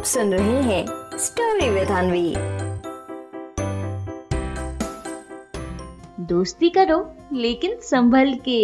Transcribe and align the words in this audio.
आप 0.00 0.06
सुन 0.06 0.32
रहे 0.34 0.62
हैं 0.62 0.86
स्टोरी 1.18 1.68
विद 1.70 1.88
अनवी 1.88 2.34
दोस्ती 6.24 6.68
करो, 6.68 7.16
लेकिन 7.32 7.76
संभल 7.80 8.32
के। 8.44 8.60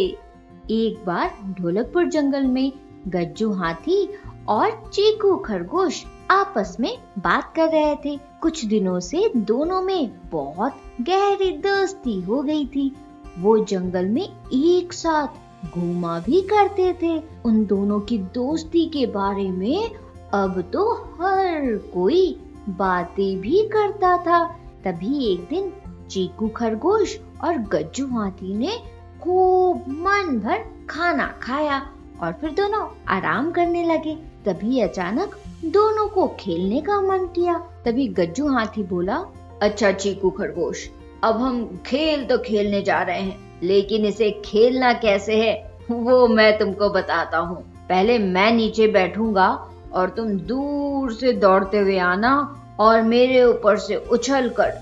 एक 0.70 1.04
बार 1.06 1.54
ढोलकपुर 1.60 2.04
जंगल 2.04 2.42
में 2.42 2.72
गज्जू 3.08 3.52
हाथी 3.52 4.08
और 4.48 4.90
चीकू 4.94 5.36
खरगोश 5.36 6.04
आपस 6.30 6.76
में 6.80 6.98
बात 7.18 7.52
कर 7.56 7.68
रहे 7.68 7.96
थे। 7.96 8.18
कुछ 8.40 8.64
दिनों 8.64 9.00
से 9.00 9.32
दोनों 9.36 9.82
में 9.82 10.30
बहुत 10.30 10.80
गहरी 11.00 11.50
दोस्ती 11.50 12.20
हो 12.20 12.42
गई 12.42 12.66
थी। 12.66 12.96
वो 13.38 13.58
जंगल 13.64 14.06
में 14.06 14.28
एक 14.54 14.92
साथ 14.92 15.28
घूमा 15.70 16.18
भी 16.18 16.40
करते 16.40 16.92
थे। 17.02 17.22
उन 17.44 17.64
दोनों 17.66 18.00
की 18.00 18.18
दोस्ती 18.18 18.86
के 18.86 19.06
बारे 19.06 19.50
में 19.50 20.05
अब 20.34 20.60
तो 20.72 20.92
हर 21.20 21.76
कोई 21.94 22.24
बातें 22.68 23.40
भी 23.40 23.62
करता 23.68 24.16
था। 24.18 24.44
तभी 24.84 25.26
एक 25.26 25.46
दिन 25.50 25.72
चीकू 26.10 26.48
खरगोश 26.48 27.18
और 27.44 27.58
गज्जू 27.72 28.06
हाथी 28.08 28.54
ने 28.54 28.76
खूब 29.22 29.84
मन 30.00 30.38
भर 30.38 30.64
खाना 30.90 31.26
खाया 31.42 31.80
और 32.22 32.32
फिर 32.32 32.50
दोनों 32.50 32.86
आराम 33.08 33.50
करने 33.50 33.84
लगे। 33.84 34.14
तभी 34.44 34.80
अचानक 34.80 35.36
दोनों 35.64 36.08
को 36.08 36.26
खेलने 36.40 36.80
का 36.80 37.00
मन 37.00 37.26
किया। 37.36 37.58
तभी 37.84 38.06
गज्जू 38.08 38.48
हाथी 38.48 38.82
बोला 38.82 39.16
अच्छा 39.62 39.90
चीकू 39.92 40.30
खरगोश, 40.30 40.88
अब 41.24 41.36
हम 41.36 41.64
खेल 41.86 42.24
तो 42.24 42.38
खेलने 42.38 42.82
जा 42.82 43.00
रहे 43.02 43.20
हैं, 43.20 43.60
लेकिन 43.62 44.04
इसे 44.04 44.30
खेलना 44.44 44.92
कैसे 44.92 45.36
है? 45.36 45.54
वो 45.90 46.26
मैं 46.28 46.58
तुमको 46.58 46.88
बताता 46.90 47.38
हूँ। 47.38 47.56
पहले 47.88 48.18
मैं 48.18 48.50
नीचे 48.52 48.86
बैठूँगा 48.88 49.48
और 49.96 50.10
तुम 50.10 50.28
दूर 50.48 51.12
से 51.12 51.32
दौड़ते 51.32 51.78
हुए 51.78 51.98
आना 51.98 52.32
और 52.80 53.02
मेरे 53.02 53.42
ऊपर 53.44 53.78
से 53.78 53.96
उछल 54.12 54.48
कर 54.50 54.72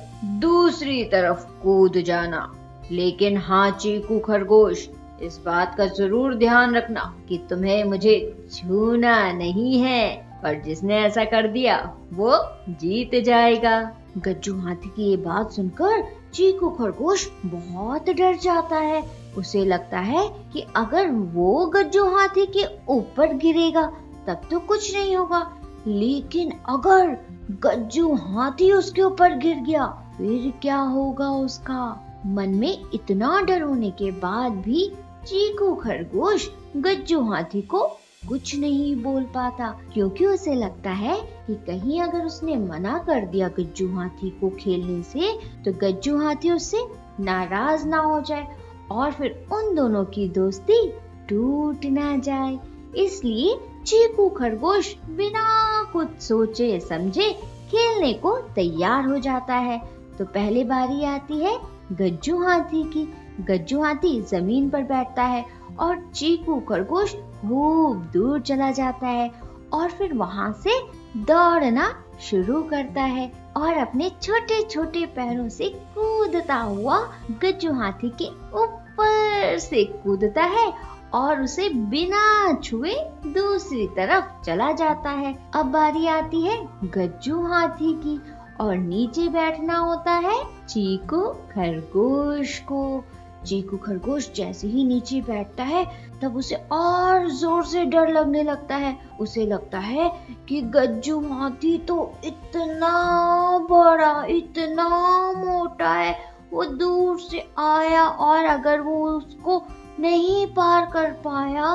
दूसरी 0.41 1.03
तरफ़ 1.05 1.47
कूद 1.63 1.99
जाना। 2.01 2.51
लेकिन 2.93 3.37
हाँ 3.39 3.71
चीकू 3.71 4.19
खरगोश, 4.19 4.89
इस 5.23 5.39
बात 5.47 5.75
का 5.75 5.87
ज़रूर 5.89 6.35
ध्यान 6.35 6.75
रखना 6.75 7.15
कि 7.29 7.39
तुम्हें 7.51 7.85
मुझे 7.85 8.17
छूना 8.53 9.33
नहीं 9.33 9.81
है, 9.81 10.17
पर 10.43 10.61
जिसने 10.63 10.99
ऐसा 10.99 11.25
कर 11.25 11.49
दिया, 11.49 11.77
वो 12.13 12.39
जीत 12.71 13.15
जाएगा। 13.25 13.81
गज्जू 14.19 14.55
हाथी 14.59 14.89
की 14.89 15.11
ये 15.11 15.17
बात 15.17 15.53
सुनकर 15.53 16.03
चीकू 16.35 16.69
खरगोश 16.71 17.29
बहुत 17.45 18.11
डर 18.11 18.35
जाता 18.35 18.77
है। 18.77 19.03
उसे 19.39 19.65
लगता 19.65 19.99
है 19.99 20.29
कि 20.53 20.65
अगर 20.77 21.09
वो 21.35 21.65
गज्जू 21.67 22.05
हाथी 22.09 22.47
के 22.47 22.67
ऊपर 22.89 23.33
गिरेगा 23.35 23.91
तब 24.27 24.41
तो 24.51 24.59
कुछ 24.59 24.95
नहीं 24.95 25.17
होगा। 25.17 25.41
लेकिन 25.87 26.53
अगर 26.69 27.17
गज्जू 27.61 28.15
हाथी 28.15 28.71
उसके 28.73 29.03
ऊपर 29.03 29.37
गिर 29.39 29.57
गया, 29.57 29.87
फिर 30.17 30.53
क्या 30.63 30.79
होगा 30.79 31.31
उसका? 31.31 32.01
मन 32.27 32.49
में 32.51 32.83
इतना 32.95 33.41
डर 33.41 33.63
होने 33.63 33.91
के 33.91 34.11
बाद 34.11 34.53
भी 34.53 34.89
चीकू 35.27 35.75
खरगोश 35.75 36.49
गज्जू 36.77 37.21
हाथी 37.23 37.63
को 37.63 37.81
कुछ 38.29 38.57
नहीं 38.59 38.95
बोल 38.97 39.23
पाता, 39.25 39.69
क्योंकि 39.95 40.27
उसे 40.27 40.55
लगता 40.55 40.91
है 40.91 41.17
कि 41.47 41.55
कहीं 41.67 42.01
अगर 42.01 42.25
उसने 42.27 42.57
मना 42.57 42.99
कर 42.99 43.27
दिया 43.27 43.49
गज्जू 43.49 43.89
हाथी 43.95 44.31
को 44.31 44.51
खेलने 44.51 45.03
से 45.03 45.33
तो 45.65 45.73
गज्जू 45.79 46.17
हाथी 46.19 46.51
उससे 46.51 46.85
नाराज़ 47.21 47.87
ना 47.87 47.99
हो 47.99 48.21
जाए 48.21 48.47
और 48.91 49.13
फिर 49.13 49.47
उन 49.53 49.75
दोनों 49.75 50.05
की 50.05 50.29
दोस्ती 50.29 50.87
टूट 51.29 51.85
ना 51.85 52.17
जाए। 52.19 52.59
इसलिए 52.97 53.57
चीकू 53.87 54.29
खरगोश 54.29 54.95
बिना 55.09 55.83
कुछ 55.93 56.21
सोचे 56.23 56.79
समझे 56.81 57.31
खेलने 57.71 58.13
को 58.13 58.37
तैयार 58.55 59.05
हो 59.05 59.19
जाता 59.19 59.55
है। 59.55 59.79
तो 60.19 60.25
पहले 60.25 60.65
बारी 60.65 61.05
आती 61.05 61.39
है 61.39 61.59
गज्जू 61.93 62.39
हाथी 62.43 62.83
की। 62.93 63.07
गज्जू 63.41 63.83
हाथी 63.83 64.21
ज़मीन 64.23 64.69
पर 64.71 64.83
बैठता 64.83 65.23
है 65.23 65.45
और 65.81 65.97
चीकू 66.15 66.59
खरगोश 66.61 67.15
खूब 67.15 68.05
दूर 68.13 68.41
चला 68.41 68.71
जाता 68.71 69.07
है 69.07 69.31
और 69.73 69.91
फिर 69.91 70.13
वहाँ 70.15 70.53
से 70.65 70.79
दौड़ना 71.17 71.93
शुरू 72.21 72.63
करता 72.63 73.03
है 73.03 73.31
और 73.57 73.77
अपने 73.79 74.11
छोटे 74.23 74.63
छोटे 74.63 75.05
पैरों 75.07 75.49
से 75.49 75.69
कूदता 75.95 76.57
हुआ 76.57 76.99
गज्जू 77.43 77.73
हाथी 77.73 78.09
के 78.23 78.29
ऊपर 78.63 79.59
से 79.59 79.85
कूदता 80.03 80.43
है 80.43 80.73
और 81.15 81.43
उसे 81.43 81.69
बिना 81.91 82.53
छुए 82.61 82.95
दूसरी 83.27 83.87
तरफ़ 83.87 84.43
चला 84.45 84.71
जाता 84.73 85.11
है। 85.11 85.35
अब 85.55 85.67
बारी 85.67 86.07
आती 86.07 86.43
है 86.43 86.57
गज्जू 86.91 87.41
हाथी 87.43 87.93
की 87.99 88.21
और 88.61 88.77
नीचे 88.77 89.29
बैठना 89.29 89.79
होता 89.79 90.13
है 90.21 90.43
चीकू 90.65 91.21
खरगोश 91.51 92.59
को। 92.63 93.05
चीकू 93.47 93.77
खरगोश 93.77 94.31
जैसे 94.35 94.67
ही 94.67 94.85
नीचे 94.85 95.21
बैठता 95.21 95.65
है, 95.65 95.85
तब 96.23 96.37
उसे 96.37 96.57
और 96.73 97.29
ज़ोर 97.31 97.65
से 97.65 97.85
डर 97.85 98.09
लगने 98.09 98.43
लगता 98.43 98.77
है। 98.77 98.97
उसे 99.21 99.47
लगता 99.47 99.79
है 99.79 100.11
कि 100.49 100.61
गज्जू 100.77 101.21
हाथी 101.29 101.77
तो 101.79 102.13
इतना 102.25 103.59
बड़ा, 103.71 104.25
इतना 104.29 104.89
मोटा 105.37 105.91
है, 105.91 106.17
वो 106.53 106.65
दूर 106.65 107.19
से 107.21 107.47
आया 107.59 108.07
और 108.07 108.45
अगर 108.47 108.81
वो 108.81 109.07
उसको 109.09 109.59
नहीं 110.01 110.47
पार 110.47 110.91
कर 110.91 111.11
पाया, 111.25 111.75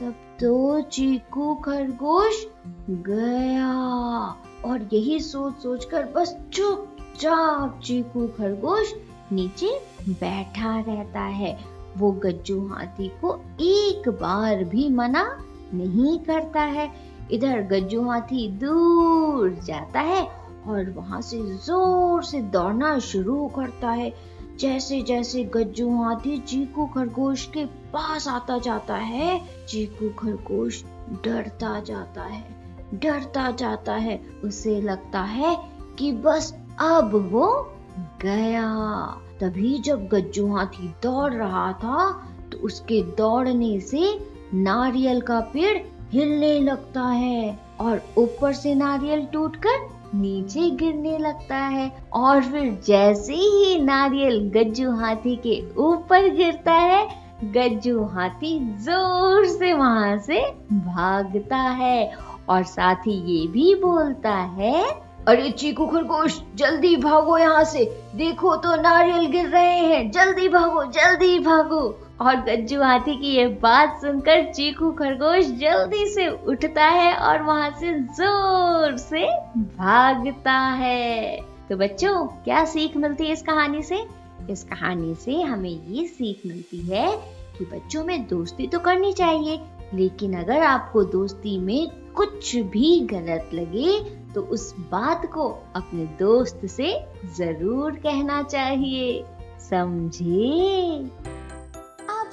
तब 0.00 0.14
तो 0.40 0.80
चीकू 0.80 1.54
खरगोश 1.54 2.46
गया। 2.90 3.72
और 4.64 4.88
यही 4.92 5.18
सोच 5.20 5.54
सोच 5.54 5.84
कर 5.84 6.04
बस 6.06 6.36
चुपचाप 6.52 7.80
चीकू 7.84 8.26
खरगोश 8.28 8.94
नीचे 9.32 9.68
बैठा 10.08 10.78
रहता 10.80 11.20
है। 11.20 11.58
वो 11.96 12.10
गज्जू 12.12 12.60
हाथी 12.66 13.08
को 13.20 13.34
एक 13.60 14.08
बार 14.08 14.64
भी 14.64 14.88
मना 14.88 15.24
नहीं 15.74 16.18
करता 16.18 16.60
है। 16.60 16.90
इधर 17.32 17.62
गज्जू 17.62 18.02
हाथी 18.08 18.48
दूर 18.48 19.58
जाता 19.64 20.00
है 20.00 20.22
और 20.68 20.90
वहाँ 20.90 21.20
से 21.20 21.40
ज़ोर 21.56 22.22
से 22.24 22.40
दौड़ना 22.40 22.98
शुरू 22.98 23.46
करता 23.46 23.90
है। 23.90 24.12
जैसे 24.60 25.00
जैसे 25.02 25.44
गज्जू 25.44 25.88
हाथी 26.02 26.38
चीकू 26.38 26.86
खरगोश 26.86 27.46
के 27.46 27.64
पास 27.64 28.28
आता 28.28 28.58
जाता 28.58 28.94
है, 28.94 29.40
चीकू 29.68 30.08
खरगोश 30.08 30.84
डरता 31.24 31.80
जाता 31.80 32.22
है, 32.22 32.44
डरता 32.94 33.50
जाता 33.50 33.94
है। 33.94 34.20
उसे 34.44 34.80
लगता 34.80 35.20
है 35.20 35.56
कि 35.98 36.12
बस 36.12 36.52
अब 36.78 37.14
वो 37.32 37.48
गया। 38.22 38.68
तभी 39.40 39.78
जब 39.78 40.06
गज्जू 40.08 40.46
हाथी 40.56 40.88
दौड़ 41.02 41.32
रहा 41.32 41.72
था 41.72 42.10
तो 42.52 42.58
उसके 42.58 43.02
दौड़ने 43.16 43.80
से 43.80 44.18
नारियल 44.54 45.20
का 45.20 45.40
पेड़ 45.52 45.78
हिलने 46.12 46.58
लगता 46.60 47.02
है 47.02 47.58
और 47.80 48.02
ऊपर 48.18 48.52
से 48.52 48.74
नारियल 48.74 49.24
टूटकर 49.26 49.88
नीचे 50.14 50.68
गिरने 50.76 51.16
लगता 51.18 51.56
है 51.56 51.90
और 52.14 52.42
फिर 52.42 52.70
जैसे 52.86 53.34
ही 53.34 53.78
नारियल 53.84 54.38
गज्जू 54.54 54.90
हाथी 54.96 55.34
के 55.36 55.60
ऊपर 55.82 56.28
गिरता 56.36 56.72
है, 56.72 57.06
गज्जू 57.54 58.04
हाथी 58.06 58.58
ज़ोर 58.80 59.46
से 59.46 59.72
वहाँ 59.72 60.16
से 60.18 60.40
भागता 60.72 61.56
है 61.56 62.12
और 62.48 62.62
साथ 62.64 63.06
ही 63.06 63.12
ये 63.12 63.46
भी 63.46 63.74
बोलता 63.74 64.34
है, 64.58 64.84
अरे 65.28 65.50
चीकू 65.50 65.86
खरगोश, 65.86 66.40
जल्दी 66.56 66.96
भागो 66.96 67.36
यहाँ 67.38 67.64
से। 67.64 67.84
देखो 68.16 68.54
तो 68.56 68.74
नारियल 68.76 69.26
गिर 69.26 69.46
रहे 69.46 69.78
हैं। 69.78 70.10
जल्दी 70.10 70.48
भागो 70.48 70.84
जल्दी 70.92 71.38
भागो। 71.38 71.80
और 72.20 72.36
गज्जू 72.40 72.80
हाथी 72.82 73.14
की 73.16 73.34
ये 73.36 73.46
बात 73.62 74.00
सुनकर 74.00 74.42
चीकू 74.52 74.90
खरगोश 74.92 75.46
जल्दी 75.60 76.06
से 76.08 76.28
उठता 76.46 76.84
है 76.86 77.14
और 77.18 77.42
वहाँ 77.42 77.70
से 77.80 77.92
ज़ोर 77.92 78.96
से 78.98 79.26
भागता 79.56 80.52
है। 80.52 81.36
तो 81.68 81.76
बच्चों, 81.76 82.26
क्या 82.44 82.64
सीख 82.64 82.96
मिलती 82.96 83.26
है 83.26 83.32
इस 83.32 83.42
कहानी 83.42 83.82
से? 83.82 83.98
इस 84.50 84.64
कहानी 84.64 85.14
से 85.14 85.40
हमें 85.42 85.70
ये 85.70 86.06
सीख 86.06 86.46
मिलती 86.46 86.80
है 86.86 87.06
कि 87.58 87.64
बच्चों 87.64 88.04
में 88.04 88.26
दोस्ती 88.28 88.66
तो 88.66 88.78
करनी 88.78 89.12
चाहिए, 89.12 89.60
लेकिन 89.94 90.34
अगर 90.38 90.62
आपको 90.62 91.04
दोस्ती 91.04 91.58
में 91.58 91.90
कुछ 92.14 92.54
भी 92.56 92.98
गलत 93.12 93.50
लगे 93.54 93.98
तो 94.34 94.42
उस 94.52 94.74
बात 94.90 95.26
को 95.26 95.48
अपने 95.76 96.04
दोस्त 96.18 96.66
से 96.66 96.92
ज़रूर 97.36 97.96
कहना 97.96 98.42
चाहिए। 98.42 99.24
समझे? 99.60 101.23